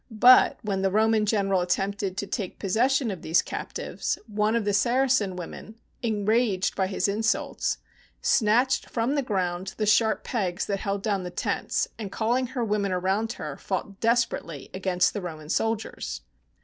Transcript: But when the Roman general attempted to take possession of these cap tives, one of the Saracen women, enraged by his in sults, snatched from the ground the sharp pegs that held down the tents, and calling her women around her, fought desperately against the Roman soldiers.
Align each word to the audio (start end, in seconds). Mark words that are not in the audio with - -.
But 0.09 0.57
when 0.63 0.81
the 0.81 0.89
Roman 0.89 1.27
general 1.27 1.61
attempted 1.61 2.17
to 2.17 2.25
take 2.25 2.57
possession 2.57 3.11
of 3.11 3.21
these 3.21 3.43
cap 3.43 3.71
tives, 3.73 4.17
one 4.25 4.55
of 4.55 4.65
the 4.65 4.73
Saracen 4.73 5.35
women, 5.35 5.75
enraged 6.01 6.75
by 6.75 6.87
his 6.87 7.07
in 7.07 7.19
sults, 7.19 7.77
snatched 8.19 8.89
from 8.89 9.13
the 9.13 9.21
ground 9.21 9.75
the 9.77 9.85
sharp 9.85 10.23
pegs 10.23 10.65
that 10.65 10.79
held 10.79 11.03
down 11.03 11.21
the 11.21 11.29
tents, 11.29 11.87
and 11.99 12.11
calling 12.11 12.47
her 12.47 12.65
women 12.65 12.91
around 12.91 13.33
her, 13.33 13.57
fought 13.57 13.99
desperately 13.99 14.71
against 14.73 15.13
the 15.13 15.21
Roman 15.21 15.49
soldiers. 15.49 16.21